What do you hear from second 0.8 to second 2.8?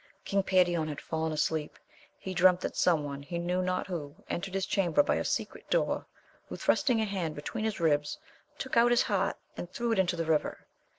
had fallen asleep, he dreamt that